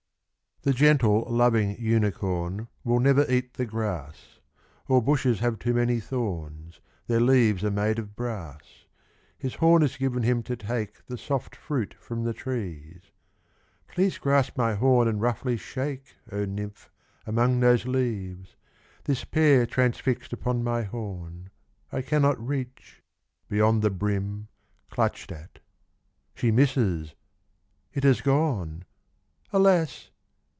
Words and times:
The 0.63 0.73
gentle, 0.73 1.25
loving 1.27 1.75
unicorn 1.79 2.67
Will 2.83 2.99
never 2.99 3.25
eat 3.27 3.55
the 3.55 3.65
grass— 3.65 4.37
All 4.87 5.01
bushes 5.01 5.39
have 5.39 5.57
too 5.57 5.73
many 5.73 5.99
thorns 5.99 6.79
Their 7.07 7.19
leaves 7.19 7.63
are 7.63 7.71
made 7.71 7.97
of 7.97 8.15
brass, 8.15 8.59
43 8.61 8.69
Fables. 8.77 8.85
His 9.41 9.55
horn 9.55 9.81
is 9.81 9.97
given 9.97 10.21
him 10.21 10.43
to 10.43 10.55
take 10.55 11.03
The 11.07 11.17
soft 11.17 11.55
fruit 11.55 11.95
from 11.99 12.23
the 12.23 12.33
trees,' 12.35 13.09
Please 13.91 14.19
grasp 14.19 14.55
my 14.55 14.75
horn 14.75 15.07
and 15.07 15.19
roughly 15.19 15.57
shake, 15.57 16.13
nymph, 16.31 16.91
among 17.25 17.59
those 17.59 17.87
leaves; 17.87 18.55
This 19.05 19.23
pear 19.23 19.65
transfixed 19.65 20.31
upon 20.31 20.63
my 20.63 20.83
horn; 20.83 21.49
1 21.89 22.03
cannot 22.03 22.39
reach 22.39 23.01
'—beyond 23.49 23.81
the 23.81 23.89
brim; 23.89 24.47
Clutched 24.91 25.31
at; 25.31 25.57
she 26.35 26.51
misses; 26.51 27.15
it 27.93 28.03
has 28.03 28.21
gone 28.21 28.85
'Alas 29.51 30.09